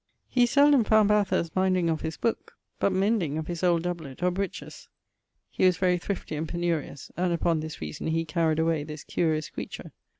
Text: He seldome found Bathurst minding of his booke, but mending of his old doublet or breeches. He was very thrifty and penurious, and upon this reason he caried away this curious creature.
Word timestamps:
He 0.27 0.47
seldome 0.47 0.83
found 0.83 1.09
Bathurst 1.09 1.55
minding 1.55 1.87
of 1.87 2.01
his 2.01 2.17
booke, 2.17 2.57
but 2.79 2.91
mending 2.91 3.37
of 3.37 3.45
his 3.45 3.61
old 3.63 3.83
doublet 3.83 4.23
or 4.23 4.31
breeches. 4.31 4.89
He 5.51 5.63
was 5.63 5.77
very 5.77 5.99
thrifty 5.99 6.35
and 6.35 6.49
penurious, 6.49 7.11
and 7.15 7.31
upon 7.31 7.59
this 7.59 7.81
reason 7.81 8.07
he 8.07 8.25
caried 8.25 8.57
away 8.57 8.83
this 8.83 9.03
curious 9.03 9.51
creature. 9.51 9.91